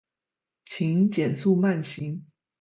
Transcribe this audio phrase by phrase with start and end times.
[0.65, 2.25] 请减速慢行